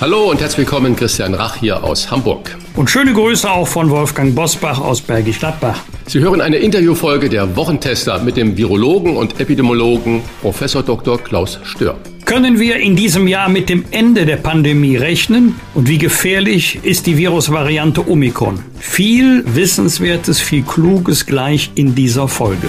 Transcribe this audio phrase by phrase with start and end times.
[0.00, 2.56] Hallo und herzlich willkommen, Christian Rach hier aus Hamburg.
[2.76, 5.82] Und schöne Grüße auch von Wolfgang Bosbach aus Bergisch Gladbach.
[6.06, 10.60] Sie hören eine Interviewfolge der Wochentester mit dem Virologen und Epidemiologen Prof.
[10.86, 11.18] Dr.
[11.18, 11.96] Klaus Stör.
[12.26, 15.56] Können wir in diesem Jahr mit dem Ende der Pandemie rechnen?
[15.74, 18.60] Und wie gefährlich ist die Virusvariante Omikron?
[18.78, 22.68] Viel Wissenswertes, viel Kluges gleich in dieser Folge.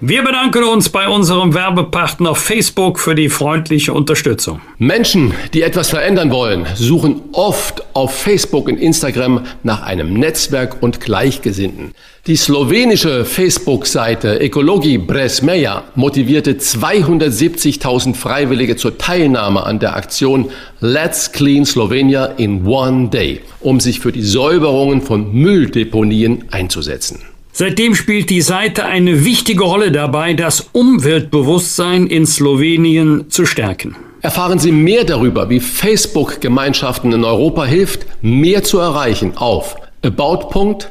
[0.00, 4.60] Wir bedanken uns bei unserem Werbepartner Facebook für die freundliche Unterstützung.
[4.78, 11.00] Menschen, die etwas verändern wollen, suchen oft auf Facebook und Instagram nach einem Netzwerk und
[11.00, 11.94] Gleichgesinnten.
[12.28, 21.64] Die slowenische Facebook-Seite Ekologi Bresmeja motivierte 270.000 Freiwillige zur Teilnahme an der Aktion Let's Clean
[21.64, 27.18] Slovenia in One Day, um sich für die Säuberungen von Mülldeponien einzusetzen.
[27.60, 33.96] Seitdem spielt die Seite eine wichtige Rolle dabei, das Umweltbewusstsein in Slowenien zu stärken.
[34.22, 40.84] Erfahren Sie mehr darüber, wie Facebook-Gemeinschaften in Europa hilft, mehr zu erreichen auf about.fb.com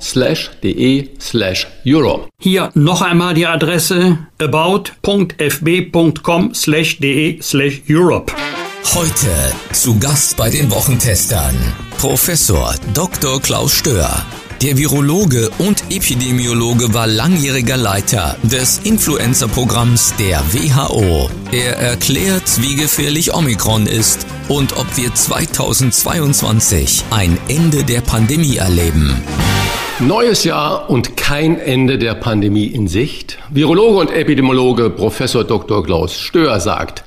[0.00, 2.28] slash de slash euro.
[2.40, 8.32] Hier noch einmal die Adresse about.fb.com slash de slash Europe.
[8.94, 11.54] Heute zu Gast bei den Wochentestern
[11.98, 13.38] Professor Dr.
[13.42, 14.24] Klaus Stör.
[14.62, 21.28] Der Virologe und Epidemiologe war langjähriger Leiter des Influenza-Programms der WHO.
[21.50, 29.20] Er erklärt, wie gefährlich Omikron ist und ob wir 2022 ein Ende der Pandemie erleben.
[29.98, 33.38] Neues Jahr und kein Ende der Pandemie in Sicht.
[33.50, 35.82] Virologe und Epidemiologe Professor Dr.
[35.82, 37.02] Klaus Stör sagt,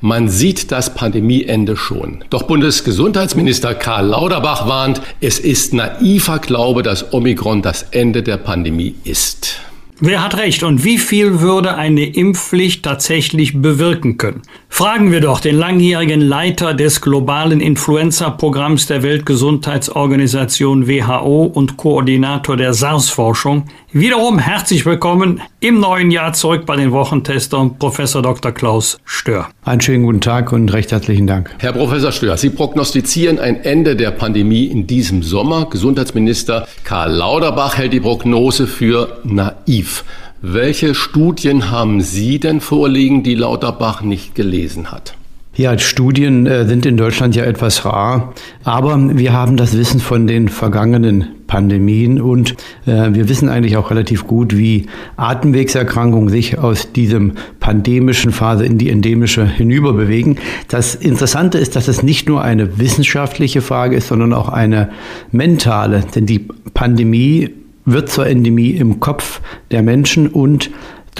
[0.00, 2.24] man sieht das Pandemieende schon.
[2.30, 8.94] Doch Bundesgesundheitsminister Karl Lauterbach warnt, es ist naiver Glaube, dass Omikron das Ende der Pandemie
[9.04, 9.60] ist.
[10.02, 14.40] Wer hat recht und wie viel würde eine Impfpflicht tatsächlich bewirken können?
[14.70, 22.72] Fragen wir doch den langjährigen Leiter des globalen Influenza-Programms der Weltgesundheitsorganisation WHO und Koordinator der
[22.72, 23.66] SARS-Forschung.
[23.92, 28.52] Wiederum herzlich willkommen im neuen Jahr zurück bei den Wochentestern, Professor Dr.
[28.52, 29.48] Klaus Stör.
[29.64, 31.50] Einen schönen guten Tag und recht herzlichen Dank.
[31.58, 35.68] Herr Professor Stör, Sie prognostizieren ein Ende der Pandemie in diesem Sommer.
[35.68, 40.04] Gesundheitsminister Karl Lauterbach hält die Prognose für naiv.
[40.40, 45.14] Welche Studien haben Sie denn vorliegen, die Lauterbach nicht gelesen hat?
[45.60, 48.32] Ja, Studien äh, sind in Deutschland ja etwas rar,
[48.64, 52.52] aber wir haben das Wissen von den vergangenen Pandemien und
[52.86, 54.86] äh, wir wissen eigentlich auch relativ gut, wie
[55.18, 60.38] Atemwegserkrankungen sich aus diesem pandemischen Phase in die endemische hinüberbewegen.
[60.68, 64.88] Das Interessante ist, dass es nicht nur eine wissenschaftliche Frage ist, sondern auch eine
[65.30, 67.50] mentale, denn die Pandemie
[67.84, 70.70] wird zur Endemie im Kopf der Menschen und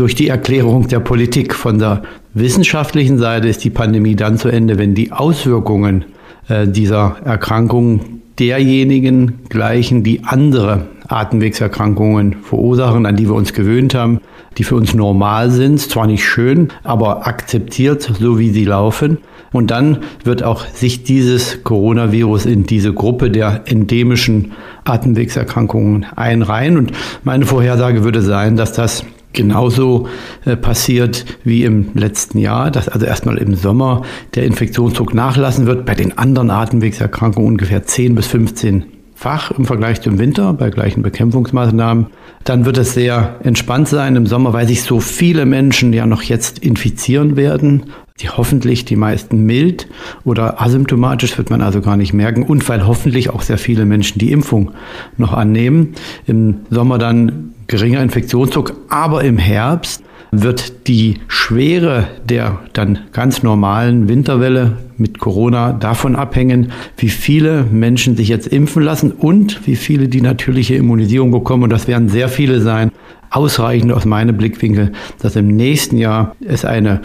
[0.00, 1.54] durch die Erklärung der Politik.
[1.54, 2.02] Von der
[2.32, 6.06] wissenschaftlichen Seite ist die Pandemie dann zu Ende, wenn die Auswirkungen
[6.48, 14.20] äh, dieser Erkrankung derjenigen gleichen, die andere Atemwegserkrankungen verursachen, an die wir uns gewöhnt haben,
[14.56, 19.18] die für uns normal sind, zwar nicht schön, aber akzeptiert, so wie sie laufen.
[19.52, 24.52] Und dann wird auch sich dieses Coronavirus in diese Gruppe der endemischen
[24.84, 26.78] Atemwegserkrankungen einreihen.
[26.78, 30.08] Und meine Vorhersage würde sein, dass das genauso
[30.44, 34.02] äh, passiert wie im letzten Jahr, dass also erstmal im Sommer
[34.34, 40.00] der Infektionsdruck nachlassen wird, bei den anderen Atemwegserkrankungen ungefähr 10 bis 15 Fach im Vergleich
[40.00, 42.06] zum Winter bei gleichen Bekämpfungsmaßnahmen.
[42.44, 44.16] Dann wird es sehr entspannt sein.
[44.16, 47.84] Im Sommer, weil sich so viele Menschen ja noch jetzt infizieren werden
[48.20, 49.88] die hoffentlich die meisten mild
[50.24, 54.18] oder asymptomatisch wird man also gar nicht merken und weil hoffentlich auch sehr viele Menschen
[54.18, 54.72] die Impfung
[55.16, 55.94] noch annehmen.
[56.26, 60.02] Im Sommer dann geringer Infektionsdruck, aber im Herbst
[60.32, 68.16] wird die Schwere der dann ganz normalen Winterwelle mit Corona davon abhängen, wie viele Menschen
[68.16, 71.64] sich jetzt impfen lassen und wie viele die natürliche Immunisierung bekommen.
[71.64, 72.90] Und das werden sehr viele sein
[73.30, 77.00] ausreichend aus meinem Blickwinkel, dass im nächsten Jahr es eine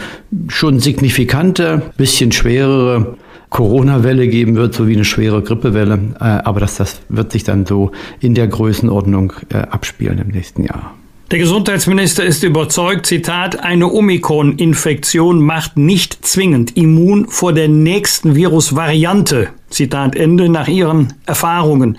[0.48, 3.18] schon signifikante, bisschen schwerere
[3.50, 6.00] Corona-Welle geben wird, so wie eine schwere Grippewelle.
[6.20, 10.64] Äh, aber dass das wird sich dann so in der Größenordnung äh, abspielen im nächsten
[10.64, 10.94] Jahr.
[11.32, 19.48] Der Gesundheitsminister ist überzeugt, Zitat, eine Omikron-Infektion macht nicht zwingend immun vor der nächsten Virusvariante.
[19.70, 21.98] Zitat Ende nach ihren Erfahrungen.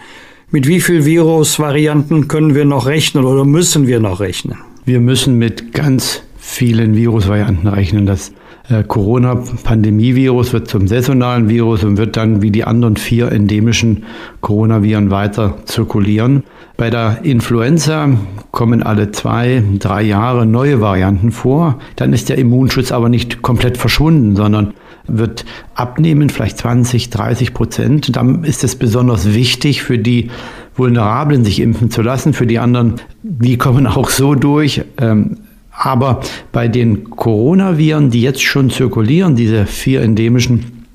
[0.53, 4.59] Mit wie viel Virusvarianten können wir noch rechnen oder müssen wir noch rechnen?
[4.85, 8.07] Wir müssen mit ganz vielen Virusvarianten rechnen.
[8.07, 8.33] Das
[8.69, 14.05] äh, Corona-Pandemie-Virus wird zum saisonalen Virus und wird dann wie die anderen vier endemischen
[14.41, 16.45] Coronaviren weiter zirkulieren.
[16.77, 18.09] Bei der Influenza
[18.53, 21.81] kommen alle zwei, drei Jahre neue Varianten vor.
[21.97, 24.75] Dann ist der Immunschutz aber nicht komplett verschwunden, sondern
[25.09, 25.45] wird
[25.75, 28.17] abnehmen, vielleicht 20, 30 Prozent.
[28.17, 30.31] Dann ist es besonders wichtig für die
[30.75, 32.33] Vulnerablen, sich impfen zu lassen.
[32.33, 34.83] Für die anderen, die kommen auch so durch.
[34.99, 35.39] Ähm,
[35.71, 36.21] aber
[36.53, 40.87] bei den Coronaviren, die jetzt schon zirkulieren, diese vier endemischen,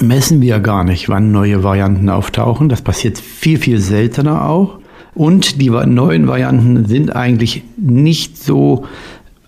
[0.00, 2.68] messen wir gar nicht, wann neue Varianten auftauchen.
[2.68, 4.78] Das passiert viel, viel seltener auch.
[5.14, 8.86] Und die neuen Varianten sind eigentlich nicht so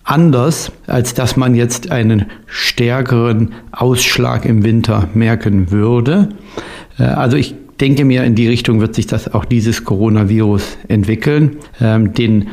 [0.03, 6.29] anders, als dass man jetzt einen stärkeren Ausschlag im Winter merken würde.
[6.99, 11.57] Äh, also ich denke mir, in die Richtung wird sich das auch dieses Coronavirus entwickeln.
[11.81, 12.47] Ähm, den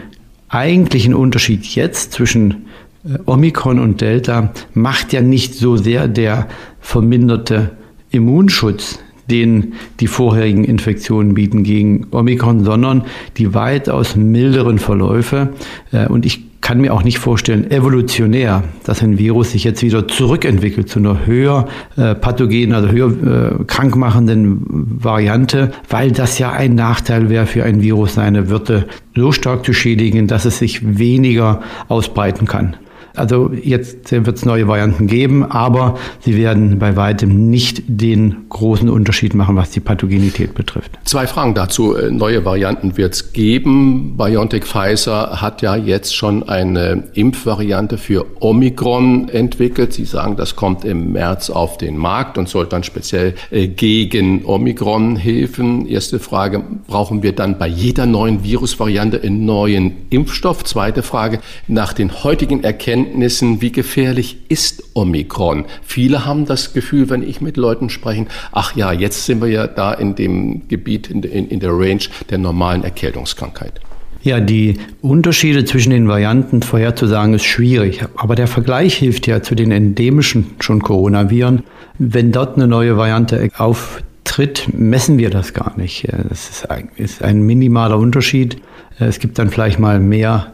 [0.48, 2.66] eigentlichen Unterschied jetzt zwischen
[3.04, 6.48] äh, Omikron und Delta macht ja nicht so sehr der
[6.80, 7.72] verminderte
[8.10, 8.98] Immunschutz,
[9.30, 13.04] den die vorherigen Infektionen bieten gegen Omikron, sondern
[13.36, 15.50] die weitaus milderen Verläufe.
[15.92, 20.06] Äh, und ich kann mir auch nicht vorstellen, evolutionär, dass ein Virus sich jetzt wieder
[20.06, 24.62] zurückentwickelt zu einer höher äh, pathogenen, also höher äh, krankmachenden
[25.02, 28.86] Variante, weil das ja ein Nachteil wäre für ein Virus, seine Wirte
[29.16, 32.76] so stark zu schädigen, dass es sich weniger ausbreiten kann.
[33.14, 38.88] Also jetzt wird es neue Varianten geben, aber sie werden bei weitem nicht den großen
[38.88, 40.98] Unterschied machen, was die Pathogenität betrifft.
[41.04, 41.94] Zwei Fragen dazu.
[41.94, 44.16] Äh, neue Varianten wird es geben.
[44.16, 49.92] BioNTech Pfizer hat ja jetzt schon eine Impfvariante für Omikron entwickelt.
[49.92, 54.44] Sie sagen, das kommt im März auf den Markt und soll dann speziell äh, gegen
[54.44, 55.86] Omikron helfen.
[55.86, 60.64] Erste Frage, brauchen wir dann bei jeder neuen Virusvariante einen neuen Impfstoff?
[60.64, 65.64] Zweite Frage, nach den heutigen Erkenntnissen Erkenntnissen, wie gefährlich ist Omikron.
[65.82, 69.66] Viele haben das Gefühl, wenn ich mit Leuten spreche, ach ja, jetzt sind wir ja
[69.66, 73.80] da in dem Gebiet, in, in, in der Range der normalen Erkältungskrankheit.
[74.22, 78.04] Ja, die Unterschiede zwischen den Varianten vorherzusagen ist schwierig.
[78.16, 81.62] Aber der Vergleich hilft ja zu den endemischen schon Coronaviren.
[81.98, 86.06] Wenn dort eine neue Variante auftritt, messen wir das gar nicht.
[86.28, 88.58] Das ist ein, ist ein minimaler Unterschied.
[88.98, 90.52] Es gibt dann vielleicht mal mehr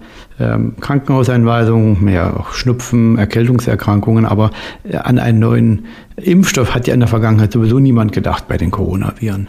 [0.80, 4.26] Krankenhauseinweisungen, mehr auch Schnupfen, Erkältungserkrankungen.
[4.26, 4.50] Aber
[4.84, 5.86] äh, an einen neuen
[6.16, 9.48] Impfstoff hat ja in der Vergangenheit sowieso niemand gedacht bei den Coronaviren.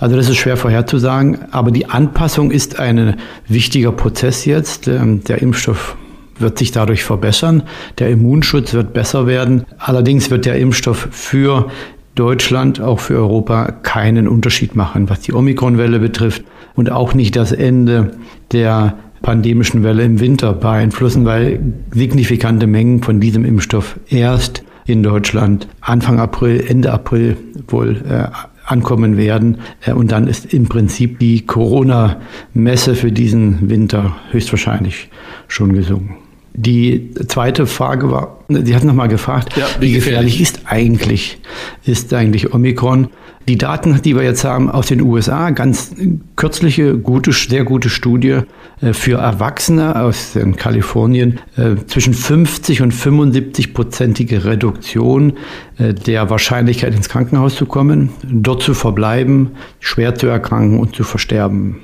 [0.00, 3.16] Also das ist schwer vorherzusagen, aber die Anpassung ist ein
[3.46, 4.88] wichtiger Prozess jetzt.
[4.88, 5.96] Ähm, der Impfstoff
[6.38, 7.64] wird sich dadurch verbessern,
[7.98, 9.64] der Immunschutz wird besser werden.
[9.78, 11.70] Allerdings wird der Impfstoff für
[12.14, 16.44] Deutschland, auch für Europa keinen Unterschied machen, was die Omikronwelle betrifft
[16.74, 18.12] und auch nicht das Ende
[18.52, 18.94] der
[19.28, 21.60] pandemischen Welle im Winter beeinflussen, weil
[21.90, 27.36] signifikante Mengen von diesem Impfstoff erst in Deutschland Anfang April, Ende April
[27.66, 28.24] wohl äh,
[28.64, 29.58] ankommen werden.
[29.84, 35.10] Äh, und dann ist im Prinzip die Corona-Messe für diesen Winter höchstwahrscheinlich
[35.46, 36.14] schon gesungen.
[36.54, 41.38] Die zweite Frage war, Sie hatten nochmal gefragt, ja, wie, wie gefährlich, gefährlich ist eigentlich,
[41.84, 43.08] ist eigentlich Omikron?
[43.48, 45.94] Die Daten, die wir jetzt haben aus den USA, ganz
[46.36, 48.40] kürzliche, gute, sehr gute Studie
[48.82, 55.32] äh, für Erwachsene aus Kalifornien, äh, zwischen 50 und 75 prozentige Reduktion
[55.78, 61.02] äh, der Wahrscheinlichkeit ins Krankenhaus zu kommen, dort zu verbleiben, schwer zu erkranken und zu
[61.02, 61.78] versterben.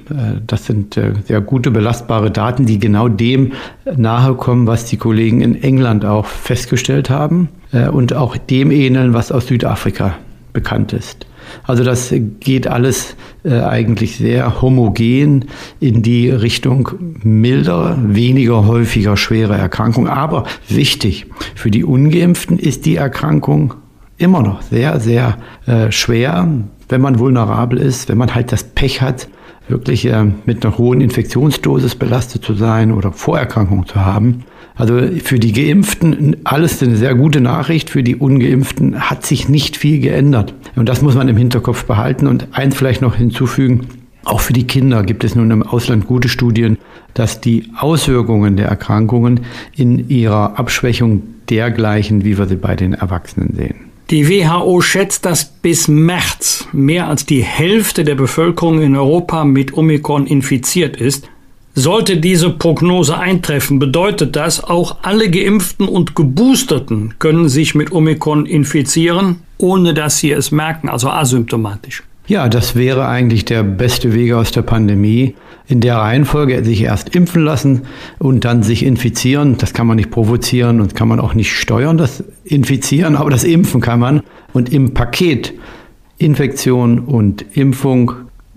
[0.46, 3.52] Das sind sehr gute, belastbare Daten, die genau dem
[3.96, 7.48] nahe kommen, was die Kollegen in England auch festgestellt haben
[7.92, 10.14] und auch dem ähneln, was aus Südafrika
[10.52, 11.26] bekannt ist.
[11.64, 15.46] Also das geht alles äh, eigentlich sehr homogen
[15.80, 16.90] in die Richtung
[17.22, 20.08] milder, weniger häufiger schwere Erkrankung.
[20.08, 23.74] Aber wichtig, für die ungeimpften ist die Erkrankung
[24.16, 26.48] immer noch sehr, sehr äh, schwer,
[26.88, 29.28] wenn man vulnerabel ist, wenn man halt das Pech hat,
[29.68, 34.44] wirklich äh, mit einer hohen Infektionsdosis belastet zu sein oder Vorerkrankungen zu haben.
[34.76, 39.76] Also für die Geimpften alles eine sehr gute Nachricht, für die Ungeimpften hat sich nicht
[39.76, 40.54] viel geändert.
[40.74, 43.86] Und das muss man im Hinterkopf behalten und eins vielleicht noch hinzufügen.
[44.24, 46.78] Auch für die Kinder gibt es nun im Ausland gute Studien,
[47.12, 49.40] dass die Auswirkungen der Erkrankungen
[49.76, 53.76] in ihrer Abschwächung dergleichen, wie wir sie bei den Erwachsenen sehen.
[54.10, 59.74] Die WHO schätzt, dass bis März mehr als die Hälfte der Bevölkerung in Europa mit
[59.76, 61.28] Omikron infiziert ist.
[61.76, 68.46] Sollte diese Prognose eintreffen, bedeutet das, auch alle Geimpften und Geboosterten können sich mit Omikron
[68.46, 72.04] infizieren, ohne dass sie es merken, also asymptomatisch.
[72.26, 75.34] Ja, das wäre eigentlich der beste Weg aus der Pandemie.
[75.66, 77.82] In der Reihenfolge sich erst impfen lassen
[78.18, 79.58] und dann sich infizieren.
[79.58, 83.44] Das kann man nicht provozieren und kann man auch nicht steuern, das Infizieren, aber das
[83.44, 84.22] Impfen kann man.
[84.52, 85.54] Und im Paket
[86.18, 88.12] Infektion und Impfung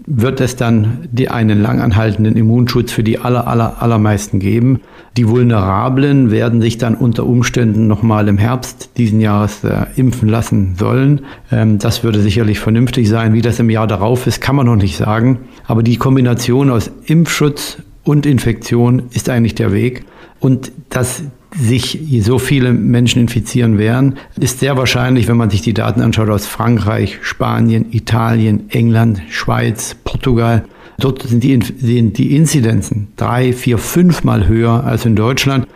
[0.09, 4.79] wird es dann die, einen langanhaltenden Immunschutz für die aller, aller, allermeisten geben.
[5.17, 10.75] Die Vulnerablen werden sich dann unter Umständen nochmal im Herbst diesen Jahres äh, impfen lassen
[10.79, 11.21] sollen.
[11.51, 13.33] Ähm, das würde sicherlich vernünftig sein.
[13.33, 15.39] Wie das im Jahr darauf ist, kann man noch nicht sagen.
[15.65, 20.05] Aber die Kombination aus Impfschutz und Infektion ist eigentlich der Weg.
[20.39, 21.23] Und dass
[21.55, 26.29] sich so viele Menschen infizieren werden, ist sehr wahrscheinlich, wenn man sich die Daten anschaut
[26.29, 30.65] aus Frankreich, Spanien, Italien, England, Schweiz, Portugal.
[30.99, 35.67] Dort sind die, sind die Inzidenzen drei, vier, fünfmal höher als in Deutschland.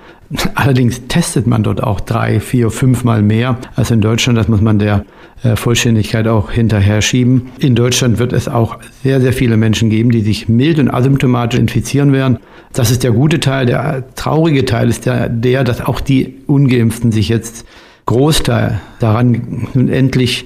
[0.56, 4.38] Allerdings testet man dort auch drei, vier, fünfmal mehr als in Deutschland.
[4.38, 5.06] Das muss man der
[5.56, 7.50] Vollständigkeit auch hinterher schieben.
[7.60, 11.60] In Deutschland wird es auch sehr, sehr viele Menschen geben, die sich mild und asymptomatisch
[11.60, 12.38] infizieren werden.
[12.74, 13.66] Das ist der gute Teil.
[13.66, 17.66] Der traurige Teil ist der, der dass auch die Ungeimpften sich jetzt
[18.06, 20.46] Großteil daran nun endlich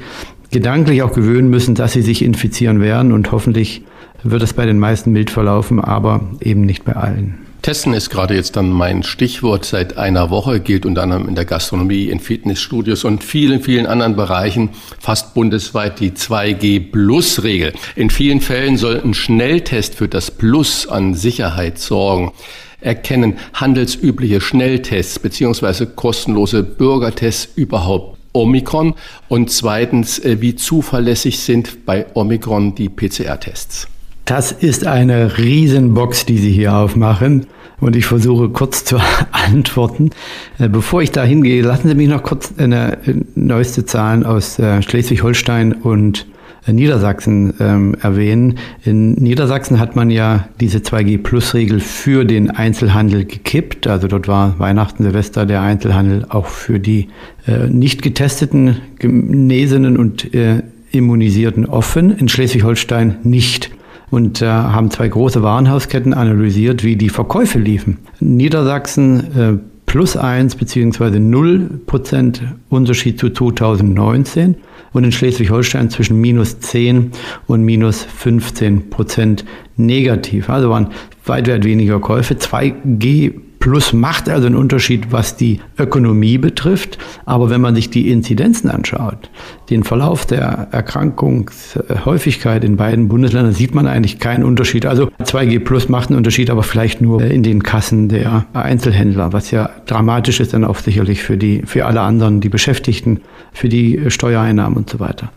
[0.52, 3.84] gedanklich auch gewöhnen müssen, dass sie sich infizieren werden und hoffentlich
[4.24, 7.45] wird es bei den meisten mild verlaufen, aber eben nicht bei allen.
[7.66, 9.66] Testen ist gerade jetzt dann mein Stichwort.
[9.66, 14.16] Seit einer Woche gilt unter anderem in der Gastronomie, in Fitnessstudios und vielen, vielen anderen
[14.16, 14.70] Bereichen
[15.00, 17.74] fast bundesweit die 2G-Plus-Regel.
[17.96, 22.34] In vielen Fällen soll ein Schnelltest für das Plus an Sicherheit sorgen
[22.82, 28.94] erkennen handelsübliche Schnelltests beziehungsweise kostenlose Bürgertests überhaupt Omikron?
[29.28, 33.88] Und zweitens, äh, wie zuverlässig sind bei Omikron die PCR-Tests?
[34.26, 37.46] Das ist eine Riesenbox, die Sie hier aufmachen.
[37.80, 38.98] Und ich versuche kurz zu
[39.32, 40.10] antworten.
[40.58, 44.58] Äh, bevor ich da hingehe, lassen Sie mich noch kurz eine äh, neueste Zahlen aus
[44.58, 46.26] äh, Schleswig-Holstein und
[46.68, 48.58] Niedersachsen ähm, erwähnen.
[48.84, 53.86] In Niedersachsen hat man ja diese 2G-Plus-Regel für den Einzelhandel gekippt.
[53.86, 57.10] Also dort war Weihnachten, Silvester der Einzelhandel auch für die
[57.46, 62.18] äh, nicht getesteten, Genesenen und äh, Immunisierten offen.
[62.18, 63.70] In Schleswig-Holstein nicht
[64.16, 67.98] und äh, haben zwei große Warenhausketten analysiert, wie die Verkäufe liefen.
[68.22, 74.56] Niedersachsen äh, plus eins beziehungsweise null Prozent Unterschied zu 2019
[74.94, 77.12] und in Schleswig-Holstein zwischen minus 10
[77.48, 79.44] und minus 15 Prozent
[79.76, 80.50] negativ.
[80.50, 80.92] Also waren
[81.26, 82.36] weit, weit weniger Käufe.
[82.36, 83.34] 2G
[83.66, 87.00] Plus macht also einen Unterschied, was die Ökonomie betrifft.
[87.26, 89.32] Aber wenn man sich die Inzidenzen anschaut,
[89.72, 94.86] den Verlauf der Erkrankungshäufigkeit in beiden Bundesländern, sieht man eigentlich keinen Unterschied.
[94.86, 99.50] Also 2G Plus macht einen Unterschied, aber vielleicht nur in den Kassen der Einzelhändler, was
[99.50, 104.12] ja dramatisch ist dann auch sicherlich für die, für alle anderen, die Beschäftigten, für die
[104.12, 105.32] Steuereinnahmen und so weiter.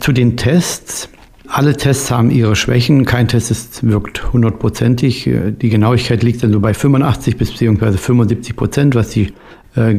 [0.00, 1.10] Zu den Tests.
[1.46, 3.04] Alle Tests haben ihre Schwächen.
[3.04, 5.28] Kein Test ist, wirkt hundertprozentig.
[5.60, 9.32] Die Genauigkeit liegt dann so bei 85 bis beziehungsweise 75 Prozent, was die
[9.76, 9.94] äh,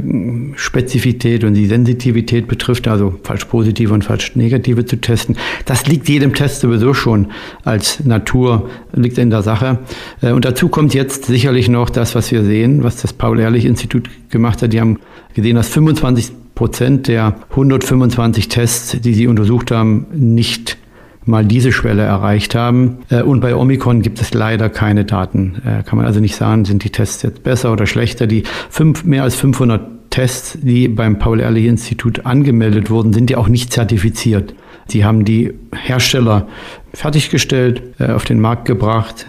[0.55, 5.37] Spezifität und die Sensitivität betrifft, also falsch positive und falsch negative zu testen.
[5.65, 7.27] Das liegt jedem Test sowieso schon
[7.63, 9.79] als Natur, liegt in der Sache.
[10.21, 14.61] Äh, und dazu kommt jetzt sicherlich noch das, was wir sehen, was das Paul-Ehrlich-Institut gemacht
[14.61, 14.73] hat.
[14.73, 14.99] Die haben
[15.33, 20.77] gesehen, dass 25 Prozent der 125 Tests, die sie untersucht haben, nicht
[21.25, 22.99] mal diese Schwelle erreicht haben.
[23.09, 25.61] Äh, und bei Omikron gibt es leider keine Daten.
[25.65, 28.27] Äh, kann man also nicht sagen, sind die Tests jetzt besser oder schlechter.
[28.27, 33.73] Die fünf, mehr als 500 Tests, die beim Paul-Ehrlich-Institut angemeldet wurden, sind ja auch nicht
[33.73, 34.53] zertifiziert.
[34.87, 36.47] Sie haben die Hersteller
[36.93, 39.25] fertiggestellt, äh, auf den Markt gebracht,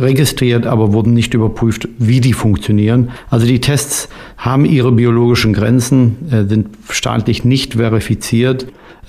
[0.00, 3.10] registriert, aber wurden nicht überprüft, wie die funktionieren.
[3.28, 6.16] Also die Tests haben ihre biologischen Grenzen,
[6.48, 8.66] sind staatlich nicht verifiziert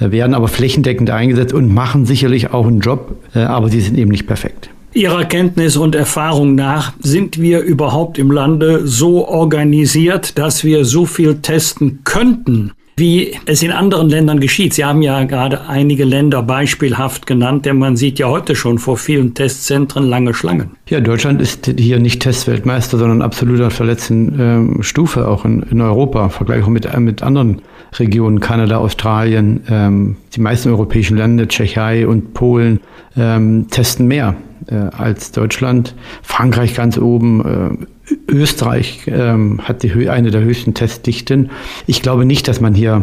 [0.09, 4.09] werden aber flächendeckend eingesetzt und machen sicherlich auch einen Job, äh, aber sie sind eben
[4.09, 4.69] nicht perfekt.
[4.93, 11.05] Ihrer Kenntnis und Erfahrung nach sind wir überhaupt im Lande so organisiert, dass wir so
[11.05, 14.73] viel testen könnten, wie es in anderen Ländern geschieht.
[14.73, 18.97] Sie haben ja gerade einige Länder beispielhaft genannt, denn man sieht ja heute schon vor
[18.97, 20.71] vielen Testzentren lange Schlangen.
[20.87, 25.63] Ja, Deutschland ist hier nicht Testweltmeister, sondern absolut auf der letzten äh, Stufe, auch in,
[25.63, 27.61] in Europa, Vergleich mit, äh, mit anderen
[27.97, 32.79] Regionen, Kanada, Australien, ähm, die meisten europäischen Länder, Tschechei und Polen,
[33.17, 34.35] ähm, testen mehr
[34.67, 35.95] äh, als Deutschland.
[36.21, 37.85] Frankreich ganz oben, äh,
[38.27, 41.51] Österreich ähm, hat die, eine der höchsten Testdichten.
[41.87, 43.01] Ich glaube nicht, dass man hier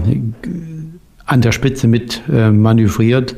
[1.26, 3.36] an der Spitze mit äh, manövriert.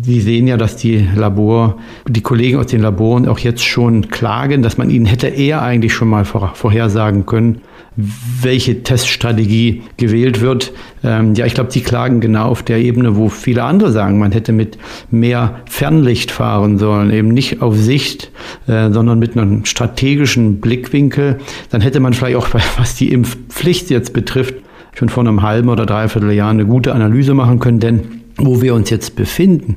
[0.00, 4.62] Sie sehen ja, dass die Labor, die Kollegen aus den Laboren auch jetzt schon klagen,
[4.62, 7.62] dass man ihnen hätte eher eigentlich schon mal vor, vorhersagen können,
[7.96, 10.72] welche Teststrategie gewählt wird.
[11.02, 14.32] Ähm, ja, ich glaube, die klagen genau auf der Ebene, wo viele andere sagen, man
[14.32, 14.78] hätte mit
[15.10, 18.30] mehr Fernlicht fahren sollen, eben nicht auf Sicht,
[18.68, 21.38] äh, sondern mit einem strategischen Blickwinkel.
[21.70, 24.54] Dann hätte man vielleicht auch, was die Impfpflicht jetzt betrifft,
[24.94, 28.00] schon vor einem halben oder dreiviertel Jahr eine gute Analyse machen können, denn
[28.36, 29.76] wo wir uns jetzt befinden,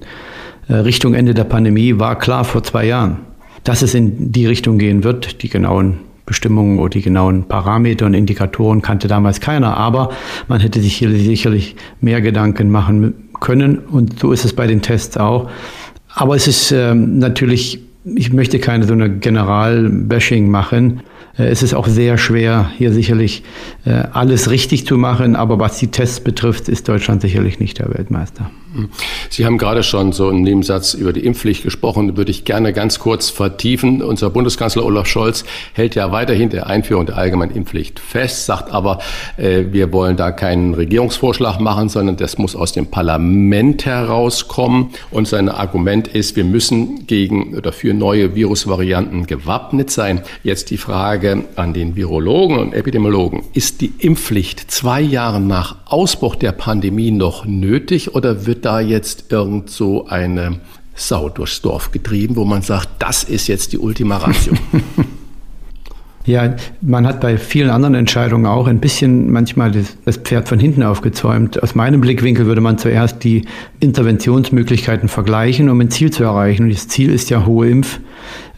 [0.68, 3.18] äh, Richtung Ende der Pandemie, war klar vor zwei Jahren,
[3.64, 5.42] dass es in die Richtung gehen wird.
[5.42, 10.10] Die genauen Bestimmungen oder die genauen Parameter und Indikatoren kannte damals keiner, aber
[10.48, 14.82] man hätte sich hier sicherlich mehr Gedanken machen können und so ist es bei den
[14.82, 15.50] Tests auch.
[16.16, 21.02] Aber es ist ähm, natürlich, ich möchte keine so eine General-Bashing machen.
[21.38, 23.44] Äh, es ist auch sehr schwer, hier sicherlich
[23.86, 27.94] äh, alles richtig zu machen, aber was die Tests betrifft, ist Deutschland sicherlich nicht der
[27.94, 28.50] Weltmeister.
[29.30, 33.00] Sie haben gerade schon so einen Nebensatz über die Impfpflicht gesprochen, würde ich gerne ganz
[33.00, 34.02] kurz vertiefen.
[34.02, 39.00] Unser Bundeskanzler Olaf Scholz hält ja weiterhin der Einführung der allgemeinen Impfpflicht fest, sagt aber,
[39.38, 44.90] äh, wir wollen da keinen Regierungsvorschlag machen, sondern das muss aus dem Parlament herauskommen.
[45.12, 50.22] Und sein Argument ist, wir müssen gegen oder für neue Virusvarianten gewappnet sein.
[50.44, 53.44] Jetzt die Frage an den Virologen und Epidemiologen.
[53.54, 59.32] Ist die Impfpflicht zwei Jahre nach Ausbruch der Pandemie noch nötig oder wird da jetzt
[59.32, 60.60] irgend so eine
[60.96, 64.54] Sau durchs Dorf getrieben, wo man sagt, das ist jetzt die Ultima Ratio?
[66.26, 70.58] Ja, man hat bei vielen anderen Entscheidungen auch ein bisschen manchmal das, das, Pferd von
[70.58, 71.62] hinten aufgezäumt.
[71.62, 73.44] Aus meinem Blickwinkel würde man zuerst die
[73.82, 76.64] Interventionsmöglichkeiten vergleichen, um ein Ziel zu erreichen.
[76.64, 77.68] Und das Ziel ist ja hohe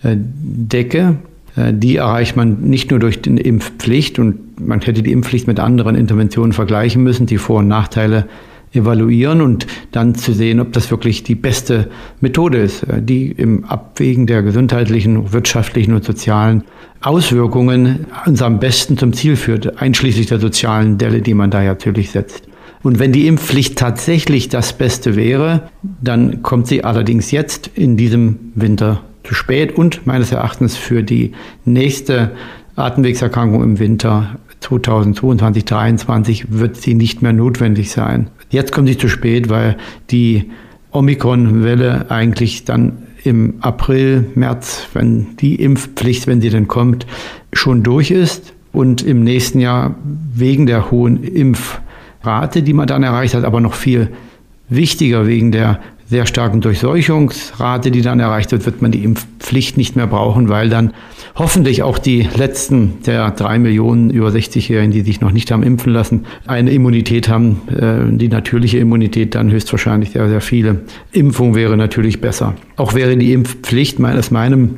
[0.04, 1.18] Impfdecke.
[1.56, 5.60] Äh, die erreicht man nicht nur durch die Impfpflicht und man hätte die Impfpflicht mit
[5.60, 8.28] anderen Interventionen vergleichen müssen, die Vor- und Nachteile
[8.76, 11.90] evaluieren und dann zu sehen, ob das wirklich die beste
[12.22, 16.64] Methode ist, die im Abwägen der gesundheitlichen, wirtschaftlichen und sozialen
[17.02, 22.12] Auswirkungen uns am besten zum Ziel führt, einschließlich der sozialen Delle, die man da natürlich
[22.12, 22.44] setzt.
[22.84, 25.70] Und wenn die Impfpflicht tatsächlich das Beste wäre,
[26.02, 31.32] dann kommt sie allerdings jetzt in diesem Winter zu spät und meines Erachtens für die
[31.66, 32.32] nächste
[32.76, 38.30] Atemwegserkrankung im Winter 2022, 2023 wird sie nicht mehr notwendig sein.
[38.50, 39.78] Jetzt kommt sie zu spät, weil
[40.12, 40.52] die
[40.92, 47.08] Omikron-Welle eigentlich dann im April, März, wenn die Impfpflicht, wenn sie denn kommt,
[47.54, 48.54] schon durch ist.
[48.72, 49.96] Und im nächsten Jahr
[50.34, 54.10] wegen der hohen Impfrate, die man dann erreicht hat, aber noch viel
[54.70, 59.96] wichtiger wegen der sehr starken Durchseuchungsrate, die dann erreicht wird, wird man die Impfpflicht nicht
[59.96, 60.94] mehr brauchen, weil dann
[61.36, 65.92] hoffentlich auch die letzten der drei Millionen über 60-Jährigen, die sich noch nicht haben impfen
[65.92, 67.62] lassen, eine Immunität haben.
[67.70, 70.82] Äh, die natürliche Immunität dann höchstwahrscheinlich sehr, sehr viele.
[71.12, 72.54] Impfung wäre natürlich besser.
[72.76, 74.76] Auch wäre die Impfpflicht meines meinem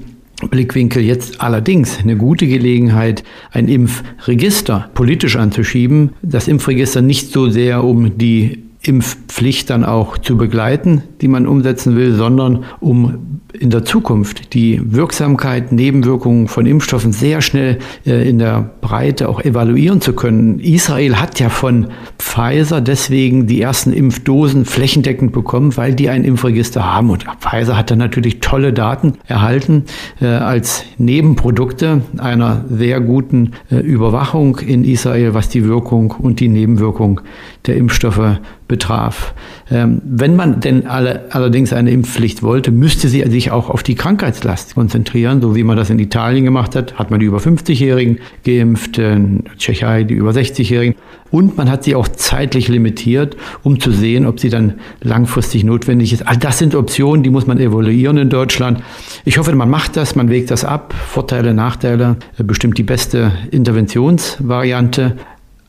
[0.49, 6.11] Blickwinkel jetzt allerdings eine gute Gelegenheit, ein Impfregister politisch anzuschieben.
[6.21, 11.95] Das Impfregister nicht so sehr um die Impfpflicht dann auch zu begleiten, die man umsetzen
[11.95, 18.39] will, sondern um in der Zukunft die Wirksamkeit, Nebenwirkungen von Impfstoffen sehr schnell äh, in
[18.39, 20.59] der Breite auch evaluieren zu können.
[20.59, 21.87] Israel hat ja von
[22.19, 27.09] Pfizer deswegen die ersten Impfdosen flächendeckend bekommen, weil die ein Impfregister haben.
[27.09, 29.85] Und Pfizer hat dann natürlich tolle Daten erhalten
[30.21, 36.49] äh, als Nebenprodukte einer sehr guten äh, Überwachung in Israel, was die Wirkung und die
[36.49, 37.21] Nebenwirkung
[37.65, 39.33] der Impfstoffe betraf.
[39.71, 43.95] Ähm, wenn man denn alle, allerdings eine Impfpflicht wollte, müsste sie sich auch auf die
[43.95, 46.95] Krankheitslast konzentrieren, so wie man das in Italien gemacht hat.
[46.95, 50.95] Hat man die über 50-Jährigen geimpft, in Tschechei die über 60-Jährigen.
[51.29, 56.13] Und man hat sie auch zeitlich limitiert, um zu sehen, ob sie dann langfristig notwendig
[56.13, 56.25] ist.
[56.25, 58.81] All das sind Optionen, die muss man evaluieren in Deutschland.
[59.25, 60.93] Ich hoffe, man macht das, man wägt das ab.
[60.93, 65.17] Vorteile, Nachteile, bestimmt die beste Interventionsvariante.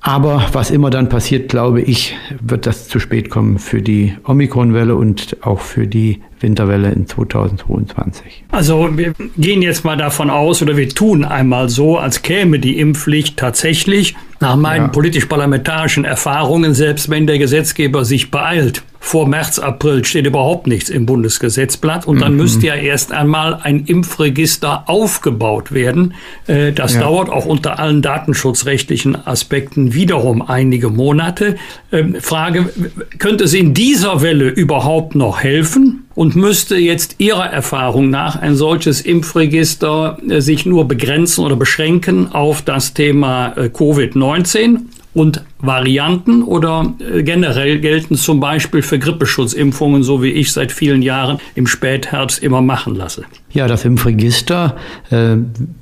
[0.01, 4.95] Aber was immer dann passiert, glaube ich, wird das zu spät kommen für die Omikronwelle
[4.95, 8.45] und auch für die Winterwelle in 2022.
[8.53, 12.79] Also wir gehen jetzt mal davon aus oder wir tun einmal so, als käme die
[12.79, 14.89] Impfpflicht tatsächlich nach meinen ja.
[14.89, 18.85] politisch-parlamentarischen Erfahrungen, selbst wenn der Gesetzgeber sich beeilt.
[19.01, 22.39] Vor März, April steht überhaupt nichts im Bundesgesetzblatt und dann mhm.
[22.39, 26.15] müsste ja erst einmal ein Impfregister aufgebaut werden.
[26.47, 27.01] Äh, das ja.
[27.01, 31.57] dauert auch unter allen datenschutzrechtlichen Aspekten wiederum einige Monate.
[31.93, 32.71] Ähm, Frage,
[33.19, 36.05] könnte es in dieser Welle überhaupt noch helfen?
[36.19, 42.33] und müsste jetzt Ihrer Erfahrung nach ein solches Impfregister äh, sich nur begrenzen oder beschränken
[42.33, 44.81] auf das Thema äh, Covid-19
[45.15, 51.03] und Varianten oder äh, generell gelten zum Beispiel für Grippeschutzimpfungen, so wie ich seit vielen
[51.03, 53.25] Jahren im Spätherbst immer machen lasse?
[53.51, 54.77] Ja, das Impfregister
[55.11, 55.37] äh,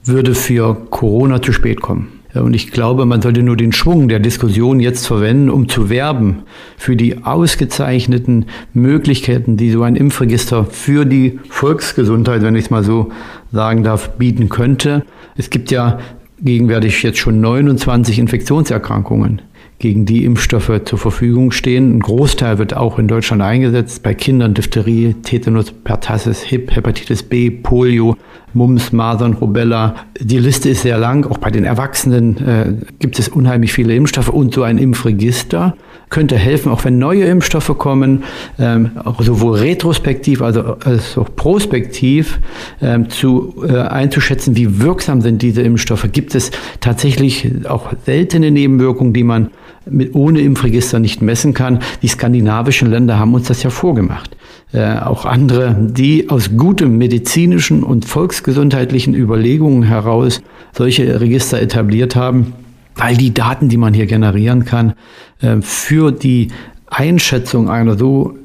[0.04, 2.16] würde für Corona zu spät kommen.
[2.34, 6.42] Und ich glaube, man sollte nur den Schwung der Diskussion jetzt verwenden, um zu werben
[6.76, 12.84] für die ausgezeichneten Möglichkeiten, die so ein Impfregister für die Volksgesundheit, wenn ich es mal
[12.84, 13.10] so
[13.52, 15.04] sagen darf, bieten könnte.
[15.36, 15.98] Es gibt ja
[16.40, 19.40] gegenwärtig jetzt schon 29 Infektionserkrankungen
[19.78, 21.96] gegen die Impfstoffe zur Verfügung stehen.
[21.96, 27.50] Ein Großteil wird auch in Deutschland eingesetzt bei Kindern Diphtherie, Tetanus, Pertussis, Hip, Hepatitis B,
[27.50, 28.16] Polio,
[28.54, 29.96] Mumps, Masern, Rubella.
[30.18, 31.26] Die Liste ist sehr lang.
[31.26, 35.76] Auch bei den Erwachsenen äh, gibt es unheimlich viele Impfstoffe und so ein Impfregister
[36.08, 38.22] könnte helfen, auch wenn neue Impfstoffe kommen,
[38.58, 42.38] ähm, sowohl retrospektiv als auch prospektiv
[42.80, 46.06] ähm, zu, äh, einzuschätzen, wie wirksam sind diese Impfstoffe.
[46.12, 49.50] Gibt es tatsächlich auch seltene Nebenwirkungen, die man
[49.88, 51.80] mit, ohne Impfregister nicht messen kann?
[52.02, 54.36] Die skandinavischen Länder haben uns das ja vorgemacht
[54.72, 62.52] äh, auch andere, die aus gutem medizinischen und volksgesundheitlichen Überlegungen heraus solche Register etabliert haben,
[62.94, 64.94] weil die Daten, die man hier generieren kann,
[65.40, 66.48] äh, für die
[66.86, 68.36] Einschätzung einer so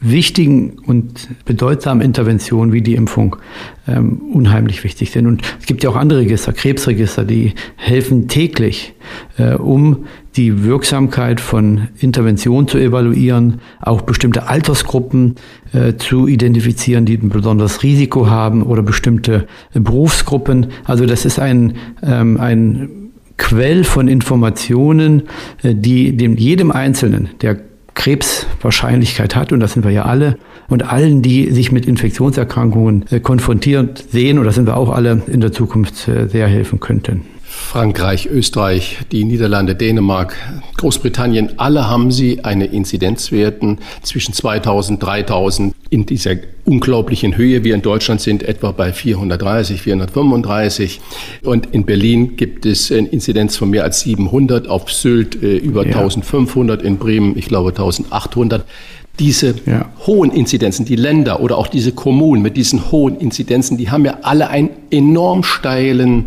[0.00, 3.36] wichtigen und bedeutsamen Interventionen wie die Impfung
[3.88, 5.26] ähm, unheimlich wichtig sind.
[5.26, 8.94] Und es gibt ja auch andere Register, Krebsregister, die helfen täglich,
[9.38, 10.04] äh, um
[10.36, 15.36] die Wirksamkeit von Interventionen zu evaluieren, auch bestimmte Altersgruppen
[15.72, 20.68] äh, zu identifizieren, die ein besonderes Risiko haben oder bestimmte äh, Berufsgruppen.
[20.84, 23.06] Also das ist ein, ähm, ein
[23.38, 25.22] Quell von Informationen,
[25.62, 27.65] äh, die dem jedem Einzelnen, der
[27.96, 33.18] Krebswahrscheinlichkeit hat, und das sind wir ja alle, und allen, die sich mit Infektionserkrankungen äh,
[33.18, 37.22] konfrontiert sehen, und das sind wir auch alle, in der Zukunft äh, sehr helfen könnten.
[37.56, 40.36] Frankreich, Österreich, die Niederlande, Dänemark,
[40.76, 47.64] Großbritannien, alle haben sie eine Inzidenzwerten zwischen 2000, 3000 in dieser unglaublichen Höhe.
[47.64, 51.00] Wir in Deutschland sind etwa bei 430, 435.
[51.42, 55.86] Und in Berlin gibt es eine Inzidenz von mehr als 700, auf Sylt äh, über
[55.86, 55.96] ja.
[55.96, 58.64] 1500, in Bremen, ich glaube, 1800
[59.18, 59.90] diese ja.
[60.06, 64.18] hohen Inzidenzen, die Länder oder auch diese Kommunen mit diesen hohen Inzidenzen, die haben ja
[64.22, 66.26] alle einen enorm steilen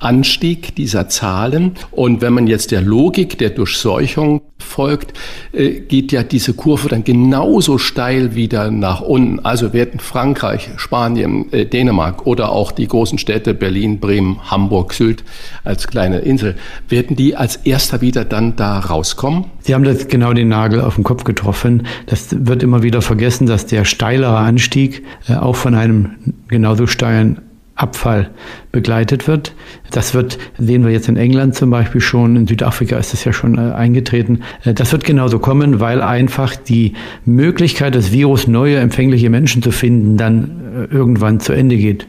[0.00, 1.72] Anstieg dieser Zahlen.
[1.90, 5.12] Und wenn man jetzt der Logik der Durchseuchung folgt,
[5.52, 9.40] äh, geht ja diese Kurve dann genauso steil wieder nach unten.
[9.40, 15.24] Also werden Frankreich, Spanien, äh, Dänemark oder auch die großen Städte Berlin, Bremen, Hamburg, Sylt
[15.64, 16.56] als kleine Insel,
[16.88, 19.46] werden die als erster wieder dann da rauskommen?
[19.60, 21.86] Sie haben das genau den Nagel auf den Kopf getroffen.
[22.06, 26.12] Das wird immer wieder vergessen, dass der steilere Anstieg äh, auch von einem
[26.48, 27.40] genauso steilen
[27.80, 28.30] Abfall
[28.72, 29.54] begleitet wird.
[29.90, 33.32] Das wird, sehen wir jetzt in England zum Beispiel schon, in Südafrika ist es ja
[33.32, 34.40] schon äh, eingetreten.
[34.64, 39.70] Äh, das wird genauso kommen, weil einfach die Möglichkeit, das Virus neue empfängliche Menschen zu
[39.70, 42.06] finden, dann äh, irgendwann zu Ende geht.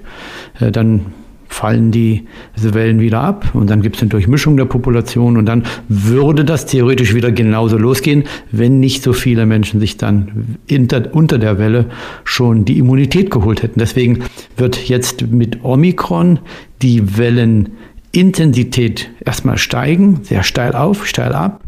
[0.60, 1.06] Dann
[1.52, 2.24] fallen die,
[2.56, 6.46] diese Wellen wieder ab und dann gibt es eine Durchmischung der Population und dann würde
[6.46, 11.60] das theoretisch wieder genauso losgehen, wenn nicht so viele Menschen sich dann hinter, unter der
[11.60, 11.88] Welle
[12.24, 13.80] schon die Immunität geholt hätten.
[13.80, 14.24] Deswegen
[14.56, 16.40] wird jetzt mit Omikron
[16.82, 21.64] die Wellenintensität erstmal steigen, sehr steil auf, steil ab,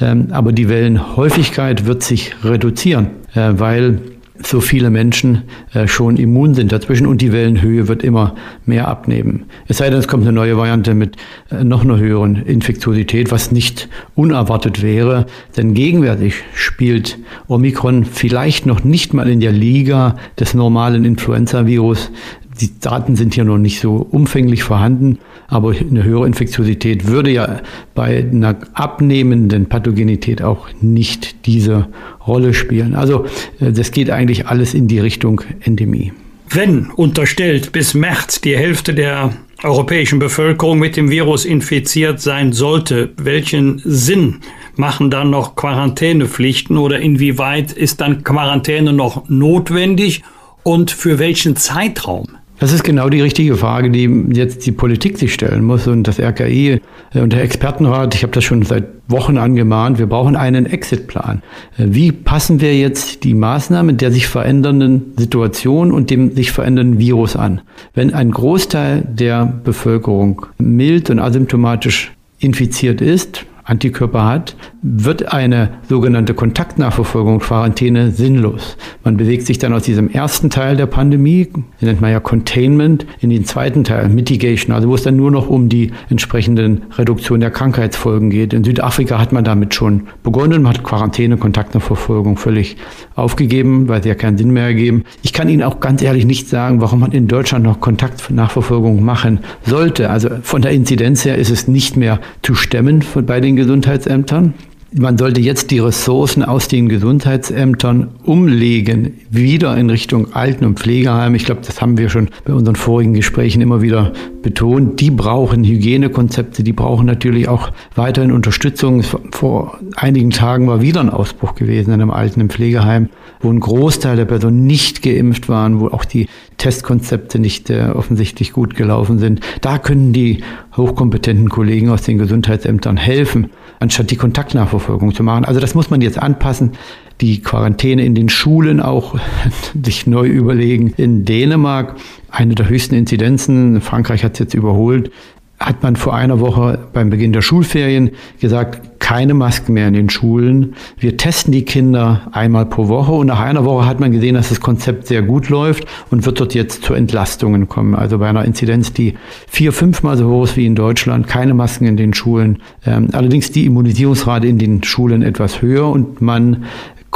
[0.00, 4.00] ähm, aber die Wellenhäufigkeit wird sich reduzieren, äh, weil
[4.42, 9.44] so viele Menschen äh, schon immun sind dazwischen und die Wellenhöhe wird immer mehr abnehmen.
[9.68, 11.16] Es sei denn, es kommt eine neue Variante mit
[11.50, 17.18] äh, noch einer höheren Infektiosität, was nicht unerwartet wäre, denn gegenwärtig spielt
[17.48, 22.10] Omikron vielleicht noch nicht mal in der Liga des normalen Influenza-Virus.
[22.60, 27.60] Die Daten sind hier noch nicht so umfänglich vorhanden, aber eine höhere Infektiosität würde ja
[27.94, 31.88] bei einer abnehmenden Pathogenität auch nicht diese
[32.26, 32.94] Rolle spielen.
[32.94, 33.26] Also
[33.60, 36.12] äh, das geht eigentlich alles in die Richtung Endemie.
[36.48, 43.10] Wenn unterstellt bis März die Hälfte der europäischen Bevölkerung mit dem Virus infiziert sein sollte,
[43.16, 44.40] welchen Sinn
[44.76, 50.22] machen dann noch Quarantänepflichten oder inwieweit ist dann Quarantäne noch notwendig
[50.62, 52.26] und für welchen Zeitraum?
[52.58, 56.18] Das ist genau die richtige Frage, die jetzt die Politik sich stellen muss und das
[56.18, 56.80] RKI
[57.12, 58.14] äh, und der Expertenrat.
[58.14, 59.98] Ich habe das schon seit Wochen angemahnt.
[59.98, 61.42] Wir brauchen einen Exitplan.
[61.76, 66.98] Äh, wie passen wir jetzt die Maßnahmen der sich verändernden Situation und dem sich verändernden
[66.98, 67.60] Virus an?
[67.94, 74.56] Wenn ein Großteil der Bevölkerung mild und asymptomatisch infiziert ist, Antikörper hat,
[74.88, 78.76] wird eine sogenannte Kontaktnachverfolgung, Quarantäne sinnlos.
[79.02, 81.48] Man bewegt sich dann aus diesem ersten Teil der Pandemie,
[81.80, 85.48] nennt man ja Containment, in den zweiten Teil, Mitigation, also wo es dann nur noch
[85.48, 88.52] um die entsprechenden Reduktion der Krankheitsfolgen geht.
[88.52, 92.76] In Südafrika hat man damit schon begonnen, man hat Quarantäne, Kontaktnachverfolgung völlig
[93.16, 95.02] aufgegeben, weil sie ja keinen Sinn mehr ergeben.
[95.22, 99.40] Ich kann Ihnen auch ganz ehrlich nicht sagen, warum man in Deutschland noch Kontaktnachverfolgung machen
[99.64, 100.10] sollte.
[100.10, 104.54] Also von der Inzidenz her ist es nicht mehr zu stemmen bei den Gesundheitsämtern.
[104.92, 111.34] Man sollte jetzt die Ressourcen aus den Gesundheitsämtern umlegen, wieder in Richtung Alten- und Pflegeheim.
[111.34, 115.00] Ich glaube, das haben wir schon bei unseren vorigen Gesprächen immer wieder betont.
[115.00, 119.02] Die brauchen Hygienekonzepte, die brauchen natürlich auch weiterhin Unterstützung.
[119.32, 123.08] Vor einigen Tagen war wieder ein Ausbruch gewesen in einem Alten- und Pflegeheim,
[123.40, 128.52] wo ein Großteil der Personen nicht geimpft waren, wo auch die Testkonzepte nicht äh, offensichtlich
[128.52, 129.40] gut gelaufen sind.
[129.60, 130.42] Da können die
[130.76, 135.44] hochkompetenten Kollegen aus den Gesundheitsämtern helfen anstatt die Kontaktnachverfolgung zu machen.
[135.44, 136.72] Also das muss man jetzt anpassen.
[137.20, 139.18] Die Quarantäne in den Schulen auch
[139.82, 140.92] sich neu überlegen.
[140.96, 141.96] In Dänemark
[142.30, 145.10] eine der höchsten Inzidenzen, Frankreich hat es jetzt überholt,
[145.58, 150.10] hat man vor einer Woche beim Beginn der Schulferien gesagt, keine Masken mehr in den
[150.10, 150.74] Schulen.
[150.98, 154.48] Wir testen die Kinder einmal pro Woche und nach einer Woche hat man gesehen, dass
[154.48, 157.94] das Konzept sehr gut läuft und wird dort jetzt zu Entlastungen kommen.
[157.94, 159.14] Also bei einer Inzidenz, die
[159.46, 162.58] vier, fünfmal so hoch ist wie in Deutschland, keine Masken in den Schulen.
[162.84, 166.64] Ähm, allerdings die Immunisierungsrate in den Schulen etwas höher und man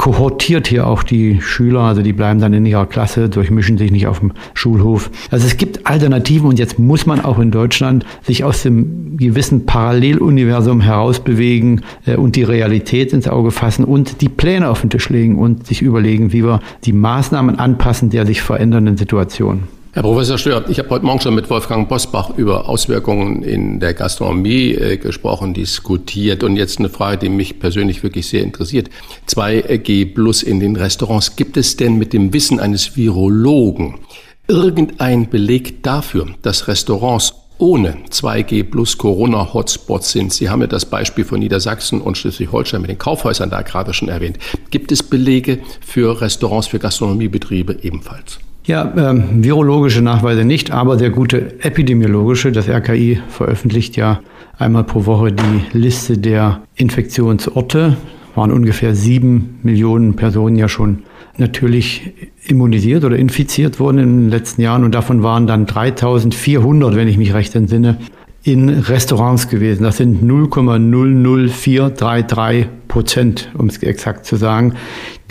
[0.01, 4.07] kohortiert hier auch die Schüler, also die bleiben dann in ihrer Klasse, durchmischen sich nicht
[4.07, 5.11] auf dem Schulhof.
[5.29, 9.67] Also es gibt Alternativen und jetzt muss man auch in Deutschland sich aus dem gewissen
[9.67, 15.07] Paralleluniversum herausbewegen äh, und die Realität ins Auge fassen und die Pläne auf den Tisch
[15.09, 19.67] legen und sich überlegen, wie wir die Maßnahmen anpassen der sich verändernden Situation.
[19.93, 23.93] Herr Professor Stör, ich habe heute Morgen schon mit Wolfgang Bosbach über Auswirkungen in der
[23.93, 26.45] Gastronomie äh, gesprochen, diskutiert.
[26.45, 28.89] Und jetzt eine Frage, die mich persönlich wirklich sehr interessiert.
[29.27, 31.35] 2G Plus in den Restaurants.
[31.35, 33.95] Gibt es denn mit dem Wissen eines Virologen
[34.47, 40.31] irgendein Beleg dafür, dass Restaurants ohne 2G plus Corona-Hotspots sind.
[40.31, 44.07] Sie haben ja das Beispiel von Niedersachsen und Schleswig-Holstein mit den Kaufhäusern da gerade schon
[44.07, 44.39] erwähnt.
[44.69, 48.39] Gibt es Belege für Restaurants, für Gastronomiebetriebe ebenfalls?
[48.71, 52.53] Ja, ähm, virologische Nachweise nicht, aber sehr gute epidemiologische.
[52.53, 54.21] Das RKI veröffentlicht ja
[54.57, 57.97] einmal pro Woche die Liste der Infektionsorte.
[58.33, 60.99] Waren ungefähr sieben Millionen Personen ja schon
[61.35, 62.13] natürlich
[62.47, 67.17] immunisiert oder infiziert worden in den letzten Jahren und davon waren dann 3400, wenn ich
[67.17, 67.97] mich recht entsinne,
[68.43, 69.83] in Restaurants gewesen.
[69.83, 74.73] Das sind 0,00433 Prozent, um es exakt zu sagen,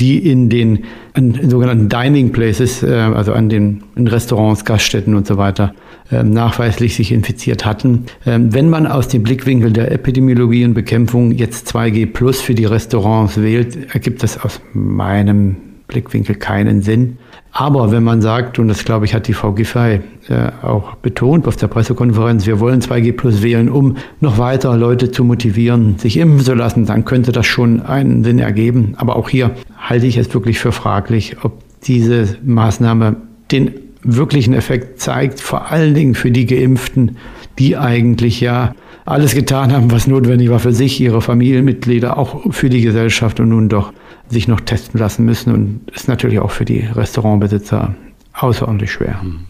[0.01, 5.37] die in den in sogenannten Dining Places, äh, also an den Restaurants, Gaststätten und so
[5.37, 5.75] weiter,
[6.11, 8.07] äh, nachweislich sich infiziert hatten.
[8.25, 12.65] Ähm, wenn man aus dem Blickwinkel der Epidemiologie und Bekämpfung jetzt 2G Plus für die
[12.65, 15.57] Restaurants wählt, ergibt das aus meinem
[15.91, 17.19] Blickwinkel keinen Sinn.
[17.53, 21.49] Aber wenn man sagt, und das glaube ich hat die Frau Giffey äh, auch betont
[21.49, 26.17] auf der Pressekonferenz, wir wollen 2G Plus wählen, um noch weiter Leute zu motivieren, sich
[26.17, 28.95] impfen zu lassen, dann könnte das schon einen Sinn ergeben.
[28.97, 33.17] Aber auch hier halte ich es wirklich für fraglich, ob diese Maßnahme
[33.51, 33.73] den
[34.03, 37.17] wirklichen Effekt zeigt, vor allen Dingen für die Geimpften,
[37.59, 38.73] die eigentlich ja
[39.05, 43.49] alles getan haben, was notwendig war für sich, ihre Familienmitglieder, auch für die Gesellschaft und
[43.49, 43.93] nun doch
[44.31, 47.95] sich noch testen lassen müssen und ist natürlich auch für die Restaurantbesitzer
[48.33, 49.21] außerordentlich schwer.
[49.21, 49.41] Hm.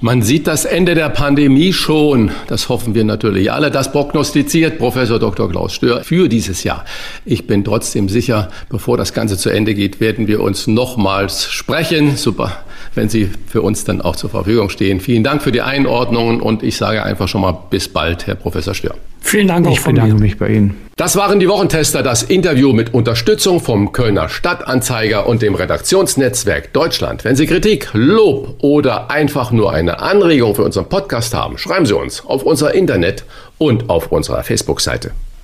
[0.00, 2.32] Man sieht das Ende der Pandemie schon.
[2.48, 3.70] Das hoffen wir natürlich alle.
[3.70, 5.48] Das prognostiziert Professor Dr.
[5.48, 6.84] Klaus Stör für dieses Jahr.
[7.24, 12.16] Ich bin trotzdem sicher, bevor das Ganze zu Ende geht, werden wir uns nochmals sprechen.
[12.16, 12.64] Super,
[12.94, 15.00] wenn Sie für uns dann auch zur Verfügung stehen.
[15.00, 18.74] Vielen Dank für die Einordnungen und ich sage einfach schon mal bis bald, Herr Professor
[18.74, 18.94] Stör.
[19.20, 20.20] Vielen Dank auch ich von bedanke mir.
[20.20, 20.76] mich bei Ihnen.
[20.96, 27.24] Das waren die Wochentester, das Interview mit Unterstützung vom Kölner Stadtanzeiger und dem Redaktionsnetzwerk Deutschland.
[27.24, 31.96] Wenn Sie Kritik, Lob oder einfach nur eine Anregung für unseren Podcast haben, schreiben Sie
[31.96, 33.24] uns auf unser Internet
[33.58, 35.12] und auf unserer Facebook-Seite.